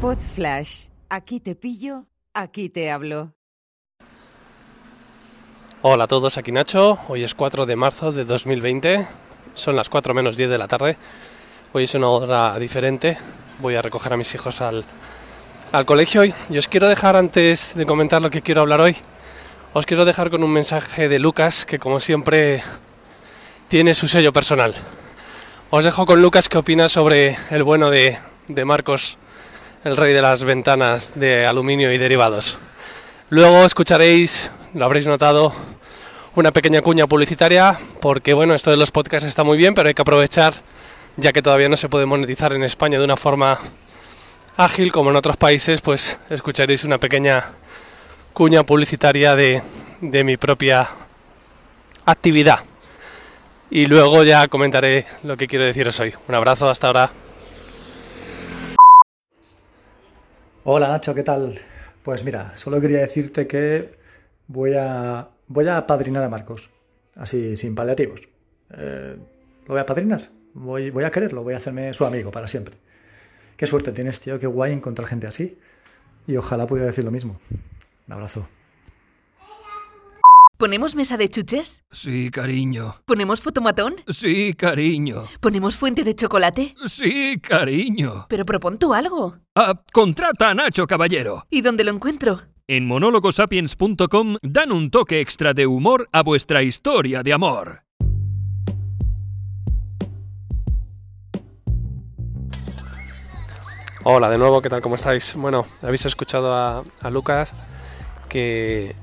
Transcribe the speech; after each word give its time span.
Pod 0.00 0.16
Flash. 0.34 0.86
Aquí 1.10 1.40
te 1.40 1.54
pillo, 1.54 2.06
aquí 2.32 2.70
te 2.70 2.90
hablo. 2.90 3.34
Hola 5.82 6.04
a 6.04 6.06
todos, 6.06 6.38
aquí 6.38 6.52
Nacho. 6.52 6.98
Hoy 7.08 7.22
es 7.22 7.34
4 7.34 7.66
de 7.66 7.76
marzo 7.76 8.10
de 8.10 8.24
2020. 8.24 9.06
Son 9.52 9.76
las 9.76 9.90
4 9.90 10.14
menos 10.14 10.38
10 10.38 10.48
de 10.48 10.56
la 10.56 10.68
tarde. 10.68 10.96
Hoy 11.74 11.84
es 11.84 11.94
una 11.94 12.08
hora 12.08 12.58
diferente. 12.58 13.18
Voy 13.60 13.74
a 13.74 13.82
recoger 13.82 14.14
a 14.14 14.16
mis 14.16 14.34
hijos 14.34 14.62
al, 14.62 14.86
al 15.70 15.84
colegio 15.84 16.24
y 16.24 16.56
os 16.56 16.66
quiero 16.66 16.88
dejar 16.88 17.16
antes 17.16 17.74
de 17.74 17.84
comentar 17.84 18.22
lo 18.22 18.30
que 18.30 18.40
quiero 18.40 18.62
hablar 18.62 18.80
hoy. 18.80 18.96
Os 19.74 19.84
quiero 19.84 20.06
dejar 20.06 20.30
con 20.30 20.42
un 20.42 20.50
mensaje 20.50 21.10
de 21.10 21.18
Lucas 21.18 21.66
que 21.66 21.78
como 21.78 22.00
siempre 22.00 22.62
tiene 23.68 23.92
su 23.92 24.08
sello 24.08 24.32
personal. 24.32 24.74
Os 25.68 25.84
dejo 25.84 26.06
con 26.06 26.22
Lucas 26.22 26.48
que 26.48 26.56
opina 26.56 26.88
sobre 26.88 27.36
el 27.50 27.62
bueno 27.64 27.90
de, 27.90 28.18
de 28.48 28.64
Marcos, 28.64 29.18
el 29.84 29.96
rey 29.96 30.12
de 30.12 30.20
las 30.20 30.44
ventanas 30.44 31.12
de 31.14 31.46
aluminio 31.46 31.92
y 31.92 31.98
derivados. 31.98 32.58
Luego 33.30 33.64
escucharéis, 33.64 34.50
lo 34.74 34.84
habréis 34.84 35.06
notado, 35.06 35.52
una 36.34 36.52
pequeña 36.52 36.82
cuña 36.82 37.06
publicitaria, 37.06 37.78
porque 38.00 38.34
bueno, 38.34 38.54
esto 38.54 38.70
de 38.70 38.76
los 38.76 38.90
podcasts 38.90 39.26
está 39.26 39.42
muy 39.42 39.56
bien, 39.56 39.74
pero 39.74 39.88
hay 39.88 39.94
que 39.94 40.02
aprovechar, 40.02 40.54
ya 41.16 41.32
que 41.32 41.42
todavía 41.42 41.68
no 41.68 41.76
se 41.76 41.88
puede 41.88 42.06
monetizar 42.06 42.52
en 42.52 42.62
España 42.62 42.98
de 42.98 43.04
una 43.04 43.16
forma 43.16 43.58
ágil 44.56 44.92
como 44.92 45.10
en 45.10 45.16
otros 45.16 45.36
países, 45.36 45.80
pues 45.80 46.18
escucharéis 46.28 46.84
una 46.84 46.98
pequeña 46.98 47.44
cuña 48.32 48.64
publicitaria 48.64 49.34
de, 49.34 49.62
de 50.00 50.24
mi 50.24 50.36
propia 50.36 50.88
actividad. 52.04 52.60
Y 53.70 53.86
luego 53.86 54.24
ya 54.24 54.48
comentaré 54.48 55.06
lo 55.22 55.36
que 55.36 55.46
quiero 55.46 55.64
deciros 55.64 55.98
hoy. 56.00 56.12
Un 56.28 56.34
abrazo, 56.34 56.68
hasta 56.68 56.88
ahora. 56.88 57.12
Hola 60.62 60.88
Nacho, 60.88 61.14
¿qué 61.14 61.22
tal? 61.22 61.58
Pues 62.02 62.22
mira, 62.22 62.54
solo 62.54 62.82
quería 62.82 62.98
decirte 62.98 63.46
que 63.46 63.94
voy 64.46 64.74
a, 64.74 65.30
voy 65.46 65.66
a 65.66 65.78
apadrinar 65.78 66.22
a 66.22 66.28
Marcos, 66.28 66.68
así 67.16 67.56
sin 67.56 67.74
paliativos. 67.74 68.28
Eh, 68.76 69.16
lo 69.62 69.66
voy 69.66 69.78
a 69.78 69.82
apadrinar, 69.82 70.28
voy, 70.52 70.90
voy 70.90 71.04
a 71.04 71.10
quererlo, 71.10 71.42
voy 71.42 71.54
a 71.54 71.56
hacerme 71.56 71.94
su 71.94 72.04
amigo 72.04 72.30
para 72.30 72.46
siempre. 72.46 72.74
Qué 73.56 73.66
suerte 73.66 73.92
tienes, 73.92 74.20
tío, 74.20 74.38
qué 74.38 74.46
guay 74.46 74.72
encontrar 74.74 75.08
gente 75.08 75.26
así. 75.26 75.58
Y 76.26 76.36
ojalá 76.36 76.66
pudiera 76.66 76.88
decir 76.88 77.04
lo 77.04 77.10
mismo. 77.10 77.40
Un 78.06 78.12
abrazo. 78.12 78.46
¿Ponemos 80.60 80.94
mesa 80.94 81.16
de 81.16 81.30
chuches? 81.30 81.84
Sí, 81.90 82.30
cariño. 82.30 82.96
¿Ponemos 83.06 83.40
fotomatón? 83.40 83.96
Sí, 84.08 84.52
cariño. 84.52 85.24
¿Ponemos 85.40 85.74
fuente 85.74 86.04
de 86.04 86.14
chocolate? 86.14 86.74
Sí, 86.86 87.40
cariño. 87.40 88.26
Pero 88.28 88.44
propon 88.44 88.78
tú 88.78 88.92
algo. 88.92 89.38
Ah, 89.54 89.82
contrata 89.90 90.50
a 90.50 90.54
Nacho 90.54 90.86
Caballero. 90.86 91.46
¿Y 91.48 91.62
dónde 91.62 91.82
lo 91.82 91.92
encuentro? 91.92 92.42
En 92.68 92.86
monólogosapiens.com 92.86 94.36
dan 94.42 94.70
un 94.70 94.90
toque 94.90 95.22
extra 95.22 95.54
de 95.54 95.66
humor 95.66 96.10
a 96.12 96.22
vuestra 96.22 96.62
historia 96.62 97.22
de 97.22 97.32
amor. 97.32 97.84
Hola 104.04 104.28
de 104.28 104.36
nuevo, 104.36 104.60
¿qué 104.60 104.68
tal? 104.68 104.82
¿Cómo 104.82 104.96
estáis? 104.96 105.34
Bueno, 105.36 105.64
habéis 105.80 106.04
escuchado 106.04 106.52
a, 106.52 106.84
a 107.00 107.10
Lucas 107.10 107.54
que, 108.28 108.94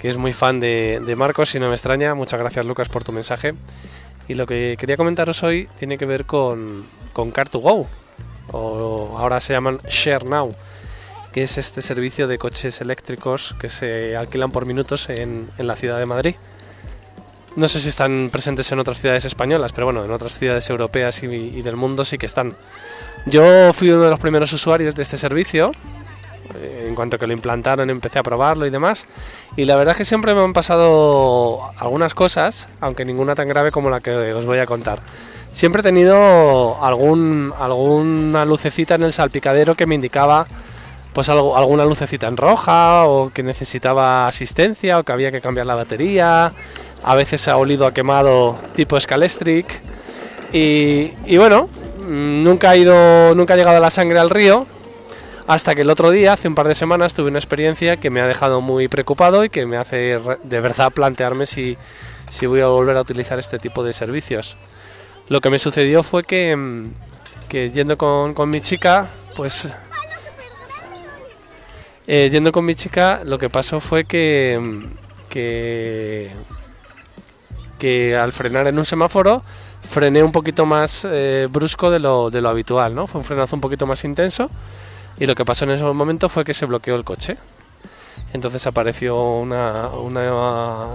que, 0.00 0.08
es 0.08 0.16
muy 0.16 0.32
fan 0.32 0.60
de, 0.60 1.00
de, 1.04 1.16
Marcos 1.16 1.54
y 1.54 1.60
no 1.60 1.68
me 1.68 1.74
extraña. 1.74 2.14
Muchas 2.14 2.40
gracias 2.40 2.64
Lucas 2.64 2.88
por 2.88 3.04
tu 3.04 3.12
mensaje. 3.12 3.54
Y 4.28 4.34
lo 4.34 4.46
que 4.46 4.76
quería 4.78 4.96
comentaros 4.96 5.42
hoy 5.42 5.68
tiene 5.78 5.98
que 5.98 6.06
ver 6.06 6.24
con, 6.24 6.86
con 7.12 7.32
Car2Go, 7.32 7.86
o 8.52 9.16
ahora 9.18 9.40
se 9.40 9.52
llaman 9.52 9.80
Share 9.88 10.24
Now, 10.24 10.54
que 11.32 11.42
es 11.42 11.58
este 11.58 11.82
servicio 11.82 12.28
de 12.28 12.38
coches 12.38 12.80
eléctricos 12.80 13.56
que 13.58 13.68
se 13.68 14.16
alquilan 14.16 14.52
por 14.52 14.66
minutos 14.66 15.08
en, 15.08 15.50
en 15.58 15.66
la 15.66 15.74
ciudad 15.74 15.98
de 15.98 16.06
Madrid. 16.06 16.36
No 17.56 17.66
sé 17.66 17.80
si 17.80 17.88
están 17.88 18.30
presentes 18.30 18.70
en 18.70 18.78
otras 18.78 19.00
ciudades 19.00 19.24
españolas, 19.24 19.72
pero 19.72 19.86
bueno, 19.86 20.04
en 20.04 20.12
otras 20.12 20.38
ciudades 20.38 20.70
europeas 20.70 21.22
y 21.24 21.62
del 21.62 21.74
mundo 21.74 22.04
sí 22.04 22.16
que 22.16 22.26
están. 22.26 22.54
Yo 23.26 23.72
fui 23.72 23.90
uno 23.90 24.04
de 24.04 24.10
los 24.10 24.20
primeros 24.20 24.52
usuarios 24.52 24.94
de 24.94 25.02
este 25.02 25.18
servicio. 25.18 25.72
Cuanto 27.00 27.16
que 27.16 27.26
lo 27.26 27.32
implantaron 27.32 27.88
empecé 27.88 28.18
a 28.18 28.22
probarlo 28.22 28.66
y 28.66 28.70
demás. 28.70 29.06
Y 29.56 29.64
la 29.64 29.74
verdad 29.76 29.92
es 29.92 29.96
que 29.96 30.04
siempre 30.04 30.34
me 30.34 30.42
han 30.42 30.52
pasado 30.52 31.62
algunas 31.78 32.12
cosas, 32.12 32.68
aunque 32.78 33.06
ninguna 33.06 33.34
tan 33.34 33.48
grave 33.48 33.72
como 33.72 33.88
la 33.88 34.00
que 34.00 34.34
os 34.34 34.44
voy 34.44 34.58
a 34.58 34.66
contar. 34.66 35.00
Siempre 35.50 35.80
he 35.80 35.82
tenido 35.82 36.76
algún, 36.84 37.54
alguna 37.58 38.44
lucecita 38.44 38.96
en 38.96 39.04
el 39.04 39.14
salpicadero 39.14 39.74
que 39.74 39.86
me 39.86 39.94
indicaba 39.94 40.46
pues 41.14 41.30
algo, 41.30 41.56
alguna 41.56 41.86
lucecita 41.86 42.26
en 42.26 42.36
roja 42.36 43.06
o 43.06 43.30
que 43.30 43.42
necesitaba 43.42 44.28
asistencia 44.28 44.98
o 44.98 45.02
que 45.02 45.12
había 45.12 45.32
que 45.32 45.40
cambiar 45.40 45.64
la 45.64 45.76
batería. 45.76 46.52
A 47.02 47.14
veces 47.14 47.48
ha 47.48 47.56
olido 47.56 47.86
a 47.86 47.94
quemado 47.94 48.58
tipo 48.74 49.00
Scalestric. 49.00 49.80
Y, 50.52 51.12
y 51.24 51.38
bueno, 51.38 51.70
nunca 52.06 52.68
ha 52.68 52.76
ido, 52.76 53.34
nunca 53.34 53.54
ha 53.54 53.56
llegado 53.56 53.80
la 53.80 53.88
sangre 53.88 54.18
al 54.18 54.28
río, 54.28 54.66
hasta 55.50 55.74
que 55.74 55.80
el 55.80 55.90
otro 55.90 56.12
día, 56.12 56.34
hace 56.34 56.46
un 56.46 56.54
par 56.54 56.68
de 56.68 56.76
semanas, 56.76 57.12
tuve 57.12 57.26
una 57.26 57.40
experiencia 57.40 57.96
que 57.96 58.08
me 58.08 58.20
ha 58.20 58.26
dejado 58.28 58.60
muy 58.60 58.86
preocupado 58.86 59.44
y 59.44 59.50
que 59.50 59.66
me 59.66 59.78
hace 59.78 60.16
de 60.44 60.60
verdad 60.60 60.92
plantearme 60.92 61.44
si, 61.44 61.76
si 62.30 62.46
voy 62.46 62.60
a 62.60 62.68
volver 62.68 62.96
a 62.96 63.00
utilizar 63.00 63.36
este 63.40 63.58
tipo 63.58 63.82
de 63.82 63.92
servicios. 63.92 64.56
Lo 65.28 65.40
que 65.40 65.50
me 65.50 65.58
sucedió 65.58 66.04
fue 66.04 66.22
que, 66.22 66.86
que 67.48 67.70
yendo 67.70 67.98
con, 67.98 68.32
con, 68.32 68.48
mi 68.48 68.60
chica, 68.60 69.08
pues... 69.34 69.68
Eh, 72.06 72.28
yendo 72.30 72.52
con 72.52 72.64
mi 72.64 72.76
chica, 72.76 73.22
lo 73.24 73.36
que 73.36 73.50
pasó 73.50 73.80
fue 73.80 74.04
que, 74.04 74.86
que, 75.28 76.30
que 77.76 78.16
al 78.16 78.32
frenar 78.32 78.68
en 78.68 78.78
un 78.78 78.84
semáforo, 78.84 79.42
frené 79.82 80.22
un 80.22 80.30
poquito 80.30 80.64
más 80.64 81.04
eh, 81.10 81.48
brusco 81.50 81.90
de 81.90 81.98
lo, 81.98 82.30
de 82.30 82.40
lo, 82.40 82.50
habitual, 82.50 82.94
¿no? 82.94 83.08
Fue 83.08 83.18
un 83.18 83.24
frenazo 83.24 83.56
un 83.56 83.60
poquito 83.60 83.84
más 83.84 84.04
intenso 84.04 84.48
y 85.20 85.26
lo 85.26 85.34
que 85.34 85.44
pasó 85.44 85.66
en 85.66 85.72
ese 85.72 85.84
momento 85.84 86.28
fue 86.28 86.44
que 86.44 86.54
se 86.54 86.66
bloqueó 86.66 86.96
el 86.96 87.04
coche. 87.04 87.36
Entonces 88.32 88.66
apareció 88.66 89.20
una, 89.20 89.90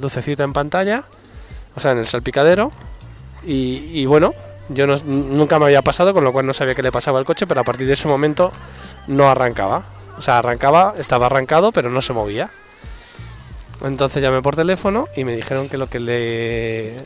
lucecita 0.00 0.44
en 0.44 0.52
pantalla, 0.52 1.04
o 1.74 1.80
sea, 1.80 1.92
en 1.92 1.98
el 1.98 2.06
salpicadero, 2.06 2.70
y, 3.42 4.04
bueno, 4.04 4.34
yo 4.68 4.86
nunca 4.86 5.58
me 5.58 5.64
había 5.64 5.80
pasado, 5.80 6.12
con 6.12 6.22
lo 6.22 6.32
cual 6.32 6.46
no 6.46 6.52
sabía 6.52 6.74
qué 6.74 6.82
le 6.82 6.92
pasaba 6.92 7.18
al 7.18 7.24
coche, 7.24 7.46
pero 7.46 7.62
a 7.62 7.64
partir 7.64 7.86
de 7.86 7.94
ese 7.94 8.06
momento 8.06 8.52
no 9.06 9.30
arrancaba. 9.30 9.84
O 10.18 10.22
sea, 10.22 10.38
arrancaba, 10.38 10.94
estaba 10.98 11.26
arrancado, 11.26 11.72
pero 11.72 11.88
no 11.88 12.02
se 12.02 12.12
movía. 12.12 12.50
Entonces 13.82 14.22
llamé 14.22 14.42
por 14.42 14.56
teléfono 14.56 15.08
y 15.16 15.24
me 15.24 15.34
dijeron 15.34 15.68
que 15.68 15.78
lo 15.78 15.86
que 15.86 16.00
le. 16.00 16.96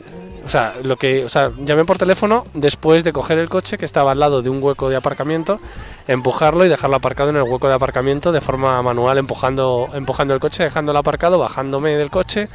O 0.45 0.49
sea, 0.49 0.73
lo 0.83 0.97
que. 0.97 1.23
O 1.23 1.29
sea, 1.29 1.51
llamé 1.59 1.85
por 1.85 1.97
teléfono 1.97 2.45
después 2.53 3.03
de 3.03 3.13
coger 3.13 3.37
el 3.37 3.49
coche 3.49 3.77
que 3.77 3.85
estaba 3.85 4.11
al 4.11 4.19
lado 4.19 4.41
de 4.41 4.49
un 4.49 4.61
hueco 4.61 4.89
de 4.89 4.95
aparcamiento, 4.95 5.59
empujarlo 6.07 6.65
y 6.65 6.69
dejarlo 6.69 6.97
aparcado 6.97 7.29
en 7.29 7.37
el 7.37 7.43
hueco 7.43 7.67
de 7.67 7.75
aparcamiento 7.75 8.31
de 8.31 8.41
forma 8.41 8.81
manual, 8.81 9.17
empujando, 9.17 9.89
empujando 9.93 10.33
el 10.33 10.39
coche, 10.39 10.63
dejándolo 10.63 10.99
aparcado, 10.99 11.39
bajándome 11.39 11.91
del 11.91 12.09
coche 12.09 12.49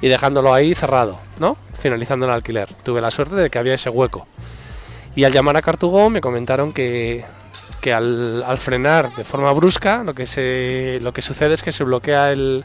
y 0.00 0.08
dejándolo 0.08 0.54
ahí 0.54 0.74
cerrado, 0.74 1.18
¿no? 1.38 1.56
Finalizando 1.72 2.26
el 2.26 2.32
alquiler. 2.32 2.72
Tuve 2.84 3.00
la 3.00 3.10
suerte 3.10 3.34
de 3.34 3.50
que 3.50 3.58
había 3.58 3.74
ese 3.74 3.90
hueco. 3.90 4.26
Y 5.16 5.24
al 5.24 5.32
llamar 5.32 5.56
a 5.56 5.62
Cartugo 5.62 6.10
me 6.10 6.20
comentaron 6.20 6.72
que, 6.72 7.24
que 7.80 7.92
al, 7.92 8.42
al 8.42 8.58
frenar 8.58 9.14
de 9.14 9.24
forma 9.24 9.52
brusca, 9.52 10.02
lo 10.04 10.14
que, 10.14 10.26
se, 10.26 10.98
lo 11.02 11.12
que 11.12 11.22
sucede 11.22 11.54
es 11.54 11.62
que 11.62 11.72
se 11.72 11.84
bloquea 11.84 12.32
el 12.32 12.64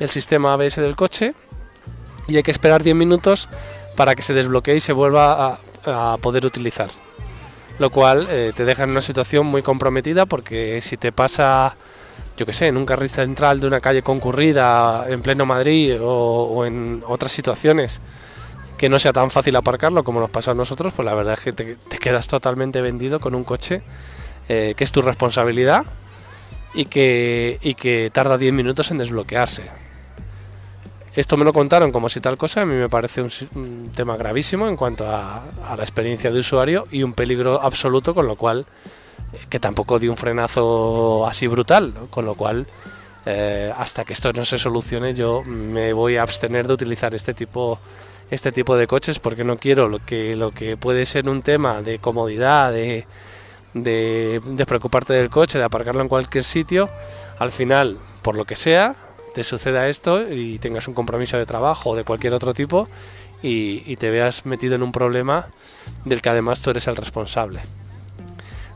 el 0.00 0.08
sistema 0.08 0.52
ABS 0.52 0.76
del 0.76 0.96
coche 0.96 1.34
y 2.26 2.36
hay 2.36 2.42
que 2.42 2.50
esperar 2.50 2.82
10 2.82 2.96
minutos 2.96 3.48
para 3.96 4.14
que 4.14 4.22
se 4.22 4.34
desbloquee 4.34 4.76
y 4.76 4.80
se 4.80 4.92
vuelva 4.92 5.58
a, 5.84 6.12
a 6.12 6.16
poder 6.18 6.46
utilizar. 6.46 6.90
Lo 7.78 7.90
cual 7.90 8.26
eh, 8.30 8.52
te 8.54 8.64
deja 8.64 8.84
en 8.84 8.90
una 8.90 9.00
situación 9.00 9.46
muy 9.46 9.62
comprometida 9.62 10.26
porque 10.26 10.80
si 10.80 10.96
te 10.96 11.12
pasa, 11.12 11.76
yo 12.36 12.44
que 12.44 12.52
sé, 12.52 12.66
en 12.66 12.76
un 12.76 12.84
carril 12.84 13.08
central 13.08 13.60
de 13.60 13.66
una 13.66 13.80
calle 13.80 14.02
concurrida 14.02 15.04
en 15.08 15.22
pleno 15.22 15.46
Madrid 15.46 16.00
o, 16.00 16.44
o 16.44 16.64
en 16.64 17.02
otras 17.06 17.32
situaciones 17.32 18.00
que 18.76 18.88
no 18.88 18.98
sea 18.98 19.12
tan 19.12 19.30
fácil 19.30 19.56
aparcarlo 19.56 20.04
como 20.04 20.20
nos 20.20 20.30
pasó 20.30 20.52
a 20.52 20.54
nosotros, 20.54 20.92
pues 20.94 21.06
la 21.06 21.14
verdad 21.14 21.34
es 21.34 21.40
que 21.40 21.52
te, 21.52 21.76
te 21.76 21.98
quedas 21.98 22.28
totalmente 22.28 22.80
vendido 22.80 23.18
con 23.18 23.34
un 23.34 23.42
coche 23.42 23.82
eh, 24.48 24.74
que 24.76 24.84
es 24.84 24.92
tu 24.92 25.02
responsabilidad 25.02 25.84
y 26.74 26.86
que, 26.86 27.58
y 27.62 27.74
que 27.74 28.10
tarda 28.12 28.38
10 28.38 28.52
minutos 28.52 28.90
en 28.90 28.98
desbloquearse. 28.98 29.64
Esto 31.14 31.36
me 31.36 31.44
lo 31.44 31.52
contaron 31.52 31.90
como 31.90 32.08
si 32.08 32.20
tal 32.20 32.38
cosa, 32.38 32.62
a 32.62 32.64
mí 32.64 32.74
me 32.74 32.88
parece 32.88 33.22
un, 33.22 33.90
tema 33.94 34.16
gravísimo 34.16 34.68
en 34.68 34.76
cuanto 34.76 35.04
a, 35.06 35.42
la 35.76 35.82
experiencia 35.82 36.30
de 36.30 36.38
usuario 36.38 36.86
y 36.92 37.02
un 37.02 37.12
peligro 37.12 37.60
absoluto, 37.60 38.14
con 38.14 38.26
lo 38.28 38.36
cual, 38.36 38.66
eh, 39.32 39.38
que 39.50 39.58
tampoco 39.58 39.98
di 39.98 40.06
un 40.06 40.16
frenazo 40.16 41.26
así 41.26 41.46
brutal, 41.48 41.92
con 42.10 42.24
lo 42.24 42.36
cual, 42.36 42.66
eh, 43.26 43.72
hasta 43.76 44.04
que 44.04 44.12
esto 44.12 44.32
no 44.32 44.44
se 44.44 44.58
solucione, 44.58 45.12
yo 45.12 45.42
me 45.42 45.92
voy 45.92 46.16
a 46.16 46.22
abstener 46.22 46.68
de 46.68 46.74
utilizar 46.74 47.14
este 47.14 47.34
tipo, 47.34 47.80
este 48.30 48.52
tipo 48.52 48.76
de 48.76 48.86
coches 48.86 49.18
porque 49.18 49.42
no 49.42 49.56
quiero 49.56 49.88
lo 49.88 49.98
que, 49.98 50.36
lo 50.36 50.52
que 50.52 50.76
puede 50.76 51.04
ser 51.04 51.28
un 51.28 51.42
tema 51.42 51.82
de 51.82 51.98
comodidad, 51.98 52.72
de, 52.72 53.06
de 53.74 54.40
despreocuparte 54.44 55.12
del 55.12 55.30
coche, 55.30 55.58
de 55.58 55.64
aparcarlo 55.64 56.02
en 56.02 56.08
cualquier 56.08 56.44
sitio, 56.44 56.88
al 57.38 57.52
final, 57.52 57.98
por 58.22 58.36
lo 58.36 58.44
que 58.44 58.56
sea, 58.56 58.96
te 59.34 59.42
suceda 59.42 59.88
esto 59.88 60.32
y 60.32 60.58
tengas 60.58 60.88
un 60.88 60.94
compromiso 60.94 61.36
de 61.36 61.46
trabajo 61.46 61.90
o 61.90 61.96
de 61.96 62.04
cualquier 62.04 62.34
otro 62.34 62.54
tipo 62.54 62.88
y, 63.42 63.96
te 63.96 64.10
veas 64.10 64.46
metido 64.46 64.74
en 64.74 64.82
un 64.82 64.92
problema 64.92 65.48
del 66.04 66.20
que 66.20 66.28
además 66.28 66.60
tú 66.60 66.70
eres 66.70 66.88
el 66.88 66.96
responsable. 66.96 67.60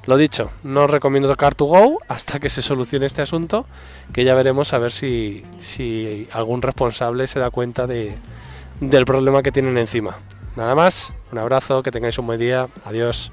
Lo 0.07 0.17
dicho, 0.17 0.51
no 0.65 0.87
recomiendo 0.87 1.35
Car2Go 1.37 1.99
hasta 2.09 2.41
que 2.41 2.49
se 2.49 2.63
solucione 2.63 3.07
este 3.07 3.23
asunto, 3.23 3.67
que 4.13 4.25
ya 4.25 4.35
veremos 4.35 4.73
a 4.73 4.79
ver 4.79 4.93
si, 4.93 5.45
si 5.59 6.29
algún 6.33 6.61
responsable 6.61 7.27
se 7.27 7.39
da 7.39 7.51
cuenta 7.51 7.87
de, 7.87 8.15
del 8.81 9.05
problema 9.05 9.43
que 9.43 9.53
tienen 9.53 9.79
encima. 9.79 10.17
Nada 10.57 10.75
más, 10.75 11.15
un 11.31 11.39
abrazo, 11.39 11.83
que 11.83 11.91
tengáis 11.91 12.19
un 12.19 12.27
buen 12.27 12.41
día, 12.41 12.69
adiós. 12.85 13.33